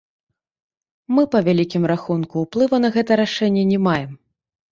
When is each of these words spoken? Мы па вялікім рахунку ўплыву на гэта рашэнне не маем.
Мы 1.15 1.25
па 1.33 1.39
вялікім 1.47 1.83
рахунку 1.91 2.35
ўплыву 2.45 2.75
на 2.85 2.89
гэта 2.97 3.11
рашэнне 3.23 3.63
не 3.73 3.79
маем. 3.89 4.11